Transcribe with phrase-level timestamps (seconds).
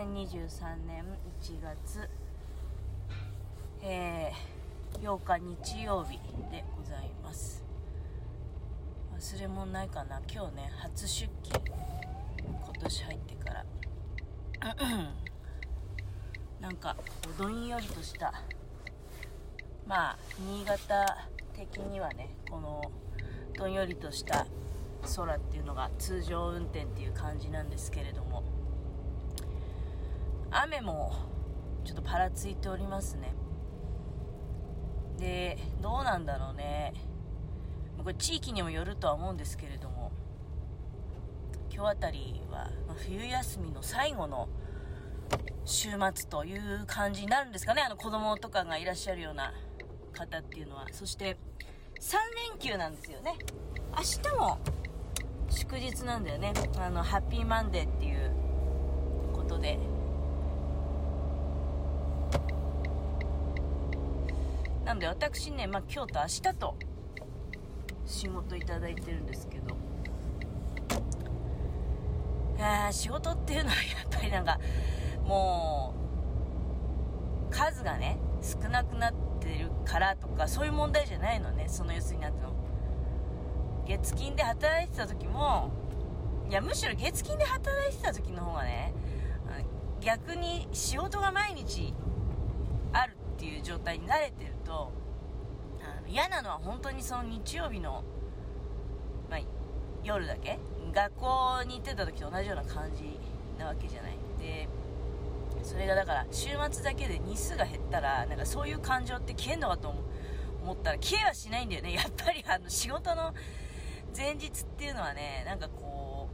[0.00, 1.04] 2023年
[1.42, 2.08] 1月、
[3.82, 6.18] えー、8日日曜日
[6.50, 7.62] でございます。
[9.14, 10.22] 忘れ物ないかな？
[10.26, 11.62] 今日ね初出勤。
[12.38, 13.64] 今年入ってから。
[16.62, 16.96] なんか
[17.36, 18.32] どんよりとした。
[19.86, 22.90] まあ新潟的にはねこの
[23.54, 24.46] どんよりとした
[25.14, 28.42] 空っていうのが通常運転っていう感じなんですけれども。
[30.50, 31.12] 雨も
[31.84, 33.34] ちょっとパラついておりますね。
[35.18, 36.92] でどうなんだろうね。
[38.02, 40.10] これ地域にもよるとは思うんですけれども
[41.70, 42.70] 今日あたりは
[43.06, 44.48] 冬休みの最後の
[45.66, 47.82] 週末という感じになるんですかね。
[47.82, 49.52] あの子供とかがいらっしゃるような
[50.12, 50.86] 方っていうのは。
[50.90, 51.36] そして
[52.00, 52.16] 3
[52.50, 53.34] 連休なんですよね。
[53.92, 54.58] 明日も
[55.50, 56.54] 祝日なんだよね。
[56.78, 58.32] あのハッピーマンデーっていう
[59.34, 59.78] ことで。
[64.90, 66.74] なんで私ね、まあ、今日と明日と
[68.04, 69.76] 仕事いただいてるんですけど。
[72.90, 74.58] 仕事っていうのはやっぱりなんか
[75.24, 75.94] も
[77.48, 82.52] う数がね少なくなってるからとかそういう問題じゃないのねその要するになっての。
[83.86, 85.70] 月金で働いてた時も
[86.48, 88.92] いやむしろ月金で働いてた時の方がね
[90.00, 91.94] 逆に仕事が毎日
[93.50, 94.92] いう状態に慣れてると
[95.82, 98.04] あの嫌なのは本当にその日曜日の、
[99.30, 99.40] まあ、
[100.02, 100.58] 夜だけ？
[100.92, 103.18] 学校に行ってた時と同じような感じ
[103.58, 104.12] なわけじゃない。
[104.38, 104.68] で
[105.62, 109.94] それがだから週末だけで日数が減ったらなんかそういう感情って消えんのかと
[110.62, 111.92] 思ったら消えはしないんだよね。
[111.92, 113.34] やっぱりあの仕事の
[114.16, 116.28] 前日っていうのはねなんかこ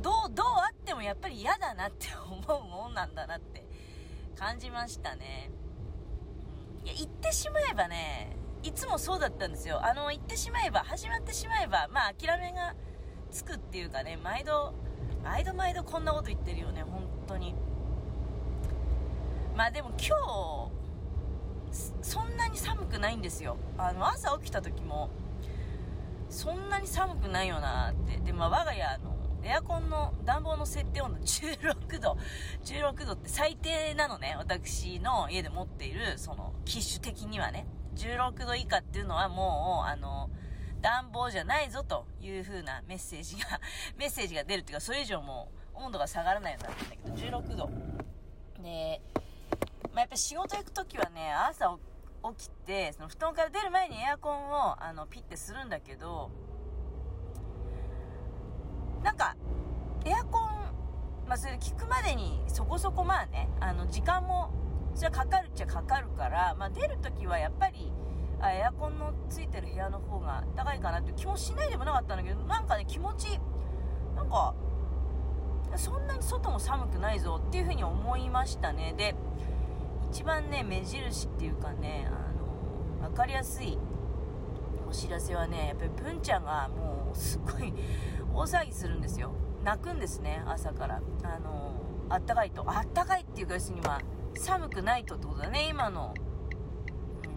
[0.00, 3.64] うどうどうあってもやっぱり嫌だなって思うもんなんだなって
[4.34, 5.50] 感じましたね。
[6.84, 9.84] いや、言ってしまえばね、いつもそうだったんですよ。
[9.84, 12.74] あの、言ってしまえば、始まってしまえば、まあ、諦めが
[13.30, 14.74] つくっていうかね、毎度、
[15.22, 17.54] 毎度毎度こんなこと言ってるよね、本当に。
[19.56, 20.70] まあでも今
[21.76, 23.56] 日、そんなに寒くないんですよ。
[23.78, 25.10] あの、朝起きた時も、
[26.28, 28.18] そんなに寒くないよなって。
[28.18, 29.13] で、まあ我が家、の、
[29.44, 32.16] エアコンの暖房の設定温度16度、
[32.64, 34.34] 16度って最低なのね。
[34.38, 37.66] 私の家で持っている、その、機種的にはね。
[37.96, 40.30] 16度以下っていうのはもう、あの、
[40.80, 43.60] 暖房じゃないぞという風なメッセージが
[43.96, 47.70] メッセージが出るっていうか、それ以上もう温度が下がらないようになってんだけど、16度。
[48.62, 49.00] で、
[49.92, 51.78] まあ、やっぱ仕事行くときはね、朝
[52.36, 56.30] 起きて、その布団から出る前にエアコンを、あの、ピッてするんだけど、
[59.04, 59.36] なんか、
[60.06, 60.48] エアコン、
[61.28, 64.50] まあ、それ聞くまでにそこそこまあね、あの、時間も、
[64.94, 67.92] それはかかるっちゃかかるから、まあ、出るときはやっぱり、
[68.40, 73.38] あエアコンのついてる部屋の方が高いかなって気もしないでもなかったんだけど、なんかね、気持ち、
[74.16, 74.54] なんか、
[75.76, 78.94] そんなに外も寒くないぞっていうふうに思いましたね。
[78.96, 79.14] で、
[80.10, 83.78] 一番ね、目印っていうかね、あの、わかりやすい
[84.88, 87.74] お知らせはね、やっぱり文ちゃんがもうすっごい
[88.34, 89.30] 大騒ぎするんですよ。
[89.62, 91.00] 泣くんですね、朝から。
[91.22, 91.72] あの、
[92.08, 92.64] あったかいと。
[92.66, 94.00] あったかいっていうか、要するには、
[94.36, 96.12] 寒くないとってことだね、今の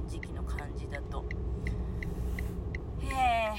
[0.08, 1.24] 時期の感じだと。
[3.02, 3.54] へえ。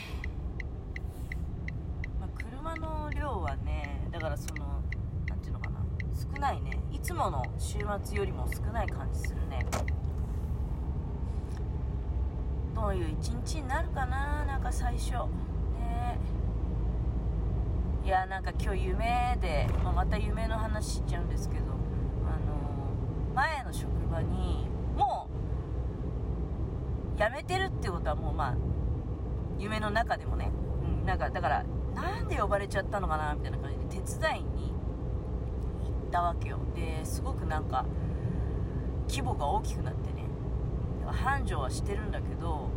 [2.19, 4.83] まあ、車の量はね、だからその、
[5.29, 5.79] なんていうのかな、
[6.15, 6.73] 少ないね。
[6.91, 9.65] いつもの週末よりも少ない感じするね。
[12.75, 15.15] どういう一日になるかな、なんか最初。
[18.09, 21.65] いやなんか今日夢で、まあ、また夢の話しちゃうんですけど、
[22.27, 25.29] あのー、前の職場にも
[27.15, 28.57] う辞めてるってことはもうまあ
[29.59, 30.51] 夢の中でもね、
[30.83, 34.73] うん、なんかだからなんで呼ばれちゃったのかなみたいな感じで手伝いに
[35.85, 36.61] 行ったわけよ。
[36.75, 37.85] ですごくなんか
[39.07, 40.25] 規模が大きくなってね
[41.05, 42.71] 繁盛はしてるんだけど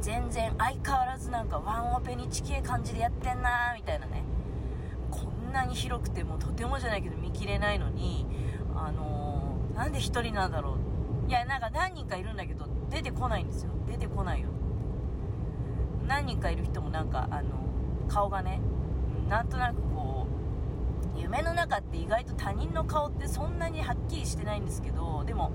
[0.00, 4.22] 全然相変わらずなんかワンオペに近い感じでやってんなーみたいなね。
[5.10, 8.26] こんなに広くてもとてもじゃないけど見切れないのに
[8.74, 10.76] あのー、なんで1人なんだろ
[11.26, 11.28] う。
[11.28, 13.70] いやなんか何人かいるんだけど出てこないんですよ。
[13.88, 14.48] 出てこないよ。
[16.06, 17.50] 何人かいる人もなんかあの
[18.08, 18.60] 顔がね
[19.28, 20.26] なんとなくこ
[21.16, 25.50] う夢の中って意外と他人の顔ってそんなにはっきりしてないんですけどでも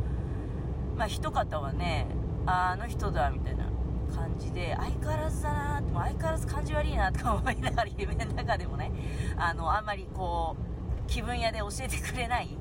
[0.97, 2.07] まあ一方はね
[2.45, 3.71] ああの人だみたいな。
[4.15, 8.91] 感じで相変わらずだなって相変わらず感じ悪いなとか思いながら夢の中でもね
[9.37, 12.57] あのあんまりこう気分屋で教えてくれない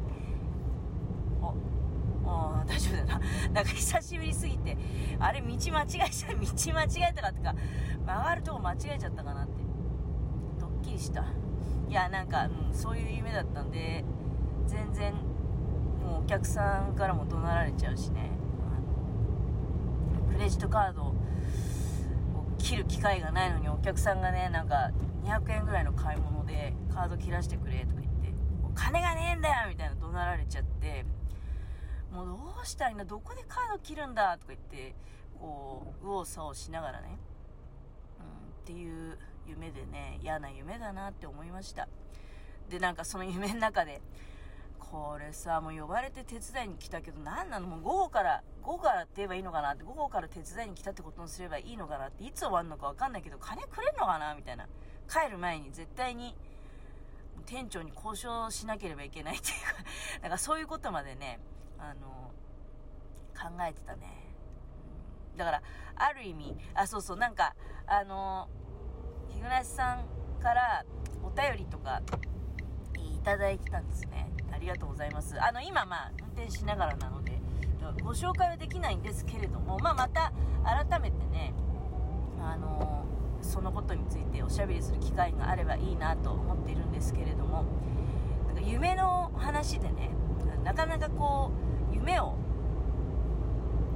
[2.31, 3.21] あ大丈夫だな。
[3.53, 4.77] なんか久しぶりすぎて、
[5.19, 7.55] あれ道間違えちゃ、道間違えたかとか、
[8.07, 9.53] 曲がるとこ間違えちゃったかなって。
[10.61, 11.25] ドッキリした。
[11.89, 14.05] いや、なんか、うん、そういう夢だったんで、
[14.67, 18.31] 全然、もうお客さんからも怒鳴られちゃうしね。
[20.41, 21.15] レジットカードを
[22.57, 24.91] 切る機会がないのにお客さんがね、なんか
[25.23, 28.33] 200円ぐらいの買い物でカード切らしてくれとか言って、
[28.65, 31.05] お金がねえんだよみたいな怒鳴られちゃって、
[32.11, 34.95] もうどうしたらいいんだどこでカード切るんだとか言って、
[35.39, 37.19] こう、右往左往しながらね、
[38.19, 41.87] うん、っていう夢でね、嫌な夢だなって思いました。
[42.71, 44.01] で、なんかその夢の中で、
[44.91, 47.69] これさ、もう呼ばれて手伝いに来たけど、何なの？
[47.69, 54.67] もう午後から、午後からって言えばいいのかなって、午後から手伝いに来たってことにすればいいのかなって、いつ終わるのかわかんないけど、金くれんのかなみたいな。
[55.09, 56.37] 帰る前に絶対に、
[57.47, 59.83] 店長に交渉しなければいけないっていうか、
[60.23, 61.39] なんかそういうことまでね、
[61.79, 62.33] あの、
[63.35, 64.09] 考えてたね。
[65.37, 65.63] だから、
[65.95, 67.55] ある意味、あ、そうそう、なんか、
[67.87, 68.49] あの、
[69.29, 70.05] 日暮さん
[70.41, 70.85] から
[71.23, 72.03] お便りとか
[72.97, 74.31] いただいてたんですね。
[74.53, 75.37] ありがとうございます。
[75.43, 77.41] あの、今、まあ、運転しながらなので、
[78.03, 80.33] ご紹介はできないんですけれども、まあ、また、
[80.65, 81.55] 改めてね、
[82.43, 83.05] あの
[83.43, 87.65] そのことについておしゃべりする機会があればいいなと思っているんですけれども、
[88.47, 90.11] なんか夢の話でね、
[90.65, 91.51] なかなかこ
[91.91, 92.35] う、夢を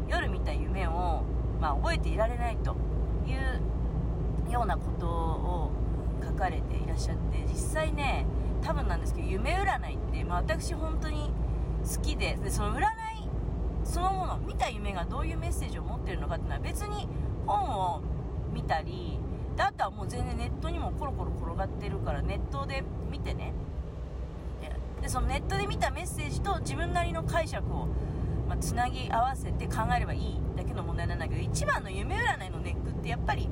[0.09, 1.23] 夜見た夢を、
[1.61, 2.77] まあ、覚えていられないと
[3.27, 3.33] い
[4.49, 5.71] うようなことを
[6.35, 8.27] 書かれていらっしゃって実際ね
[8.63, 11.31] 多分なんですけど夢占いって、まあ、私本当に
[11.83, 12.85] 好きででその占い
[13.85, 17.07] そのもの見た夢がどういうメッセージを持ってるのかっていうのは別に
[17.47, 18.03] 本を
[18.53, 19.19] 見たり
[19.57, 23.53] であとはもう全然ネットにもコロコロ転がってるからネットで見てね。
[25.01, 27.89] でそのネットで見たメッセージと自分なりの解釈を、
[28.49, 33.51] まあ、つなぎ合わせて考えればいいだけの問題なんだけど一番の夢占いのネックってやっぱり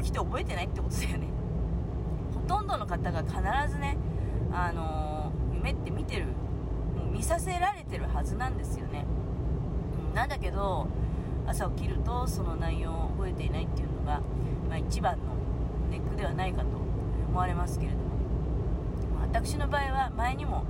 [0.00, 1.39] 起きて覚えてないってことだよね。
[2.50, 3.36] とんどの方が必
[3.72, 3.96] ずね、
[4.52, 6.26] あのー、夢って見てる
[7.12, 9.06] 見させられてるはずなんですよね、
[10.16, 10.88] なんだけど
[11.46, 14.20] 朝起きるとその内容を覚えていないっていうのが、
[14.68, 15.26] まあ、一番の
[15.92, 16.66] ネックではないかと
[17.28, 18.10] 思われますけれども。
[19.20, 20.64] 私の場合は前にも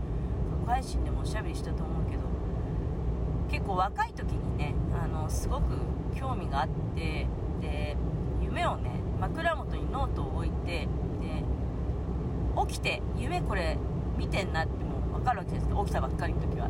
[0.67, 2.23] 配信でもおしゃべりしたと思うけど
[3.51, 5.79] 結構若い時にねあのすごく
[6.15, 7.27] 興味があって
[7.63, 7.97] で
[8.43, 10.87] 夢をね枕元にノートを置いて
[12.67, 13.79] 起きて夢これ
[14.17, 16.69] 見てんなってもう分かるわけです起きたばっかりの時は。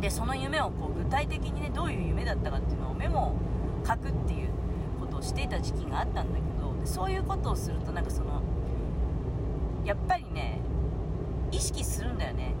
[0.00, 3.36] でその夢をこう具体的にねどういう夢だったかっていうのをメモを
[3.86, 4.50] 書くっていう
[5.00, 8.42] ことをしていた時期があったんだけどそういうことをするとなんかその
[9.84, 10.60] やっぱりね
[11.52, 12.54] 意識するんだよね。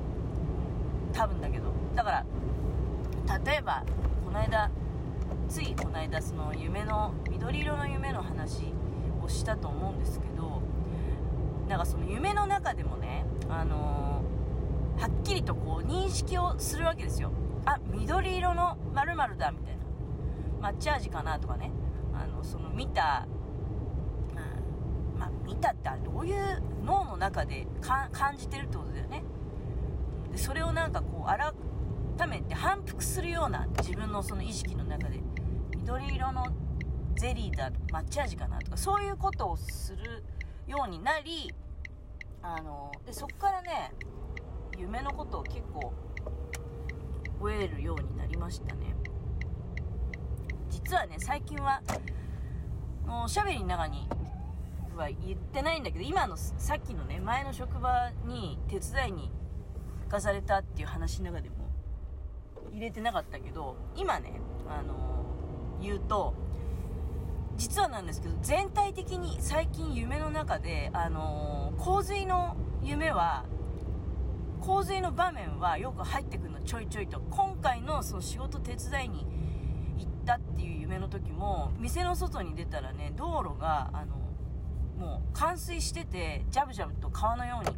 [1.12, 1.64] 多分だけど。
[1.94, 3.84] だから例えば
[4.24, 4.70] この間
[5.48, 8.72] ついこの間その夢の緑色の夢の話
[9.22, 10.62] をしたと思うんですけど
[11.74, 17.32] なんかその夢の中でもねあのー、はっきりとこう認識をするわけですよ。
[17.64, 19.76] あ緑色の〇〇だみたい
[20.60, 20.70] な。
[20.70, 21.72] 抹茶味かなとかね。
[22.12, 23.26] あのその見た
[25.18, 29.24] まあ、見たってどういう脳の中で感じてるってことだよね。
[30.30, 35.20] でそれをなんかこう改めて反復するような自分のその意識の中で
[35.76, 36.46] 緑色の
[37.16, 40.24] ゼリーだ抹茶味かなとかそういうことをする
[40.66, 41.52] ようになり
[42.46, 43.90] あのでそっからね
[44.78, 45.94] 夢のことを結構
[47.38, 48.94] 覚えるようになりましたね。
[50.68, 51.80] 実はね最近は
[53.24, 54.06] おしゃべりの中に
[54.94, 59.30] は言ってないんだけど今のさっきのね前の職場に手伝いに
[60.04, 61.56] 行かされたっていう話の中でも
[62.72, 66.34] 入れてなかったけど今ねあのー、言うと
[67.56, 73.44] 実はなんですけど全体的に最近夢の中であのー、洪水の夢は
[74.60, 79.26] 洪水の場面はよく入ってくるのちょいちょいと今回のその仕事手伝いに
[79.98, 84.16] 行ったっていう夢の時も店の外に出たらね道路があの
[84.98, 87.76] もう冠水しててジャブジャブと川のように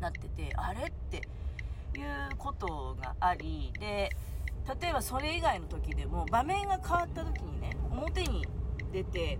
[0.00, 1.18] なっててあれって
[1.98, 4.10] いうことがありで
[4.80, 8.46] 例えばそれ以外の時でも場面が変わった時にね表に
[8.92, 9.38] 出て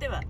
[0.00, 0.20] 例えば、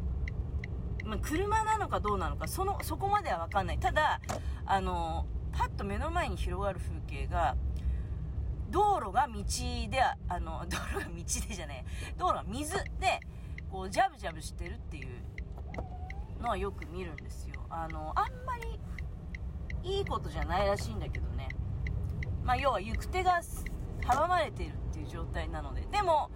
[1.04, 3.78] まあ、車なのかどうなのかそのそこまでは分かんない。
[3.78, 4.20] ただ
[4.66, 7.56] あのパッと目の前に広がる風景が
[8.70, 9.42] 道路が道
[9.90, 13.20] であの 道路が道でじゃねえ道路が水で
[13.70, 15.22] こうジャブジャブしてるっていう
[16.40, 17.62] のはよく見るんですよ。
[17.68, 18.80] あのあんまり
[19.82, 21.48] いいことじゃないらしいんだけどね。
[22.44, 23.40] まあ、要は行く手が
[24.02, 25.82] 阻まれているっていう状態なので。
[25.82, 26.30] でも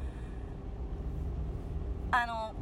[2.17, 2.55] あの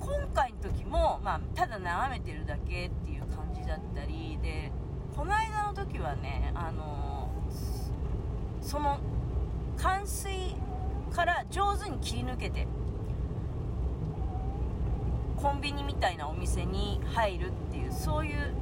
[0.00, 4.70] 今回の時も、まあ、ただ眺めてるだけっていう感じだったりで
[5.16, 7.30] この間の時はねあの
[8.60, 9.00] その
[9.78, 10.30] 冠水
[11.10, 12.66] から上手に切り抜けて
[15.36, 18.54] コンビニみたいなお店に入るっていうそういう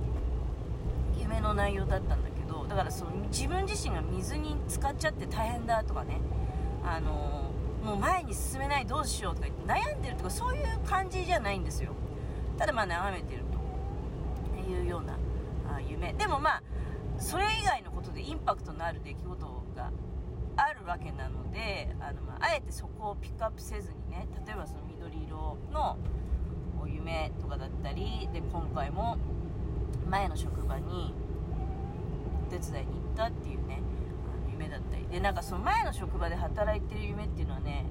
[1.19, 6.21] 夢の内容だったんだけどだからその自分自身が水に浸かっちゃって大変だとかね
[6.85, 7.46] あの
[7.87, 11.93] もう前に進めないどうしようとか悩んでるとかそういう感じじゃないんですよ。
[12.59, 13.45] ただまあ眺めてる
[14.55, 15.17] というような
[15.73, 16.13] あ夢。
[16.15, 16.63] でもまあ
[17.19, 19.93] それ以外のことでインパクトのある出来事が
[20.57, 25.97] あるわけなのであの、まあ、あえてそこをピックアップせずにね例えばその緑色の
[26.89, 29.17] 夢とかだったりで今回も
[30.11, 31.15] 前の職場に
[32.49, 33.81] お手伝いに行ったっていうね
[34.59, 35.07] 夢だったり。
[35.09, 37.87] でなんかその前の職場で働いてる夢っていうのはね、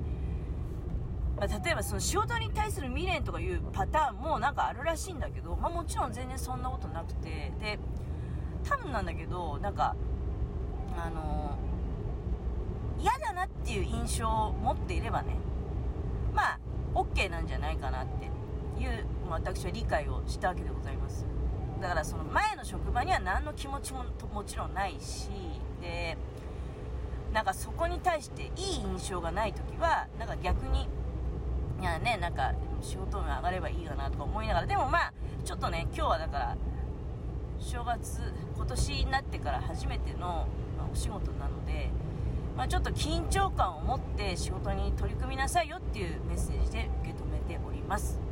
[1.37, 7.53] まあ、例えばその仕事に対する未練とかいうパターンもなんかあるらしいんだけど、まあ、もちろん全然そんなことなくて。
[7.59, 7.79] で
[8.67, 9.95] 多分なんだけどなんか
[10.97, 11.57] あの
[12.99, 15.37] 嫌だなっていう印象を持っていればね
[16.33, 16.59] まあ
[16.95, 18.25] OK なんじゃないかなって
[18.81, 21.25] いう私は理解をしたわけでございます。
[21.81, 25.29] だからその前の職場には何の気持ちももちろんないし
[25.81, 26.17] で
[27.35, 28.49] なんかそこに対していい
[28.97, 30.87] 印象がない時はなんか逆に
[31.81, 35.13] いやねなんか仕事運上がればいいかなとか思いながらでもまあ
[35.43, 36.57] ちょっとね今日はだから
[37.59, 38.21] 正月
[38.55, 41.89] 今年になってから初めての、ま、お仕事なので、
[42.55, 48.24] まあ、ちょっと緊張感を持って仕事に取り組みなさいよっていうメッセージで受け止めております。